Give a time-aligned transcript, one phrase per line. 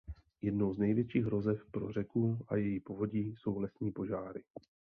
[0.41, 4.43] Jednou z největších hrozeb pro řeku a její povodí jsou lesní požáry.